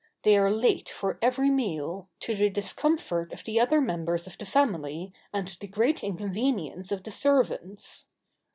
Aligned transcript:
They 0.23 0.35
are 0.35 0.49
late 0.49 0.89
for 0.89 1.19
every 1.21 1.51
meal, 1.51 2.09
to 2.21 2.33
the 2.33 2.49
discomfort 2.49 3.31
of 3.31 3.43
the 3.43 3.59
other 3.59 3.79
members 3.79 4.25
of 4.25 4.35
the 4.35 4.45
family 4.45 5.13
and 5.31 5.47
the 5.49 5.67
great 5.67 6.03
inconvenience 6.03 6.91
of 6.91 7.03
the 7.03 7.11
servants. 7.11 8.07